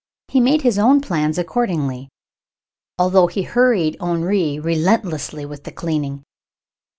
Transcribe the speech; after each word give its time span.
He 0.29 0.39
made 0.39 0.63
his 0.63 0.79
own 0.79 0.99
plans 0.99 1.37
accordingly, 1.37 2.09
although 2.97 3.27
he 3.27 3.43
hurried 3.43 3.97
Henri 4.01 4.57
relentlessly 4.57 5.45
with 5.45 5.63
the 5.63 5.71
cleaning. 5.71 6.23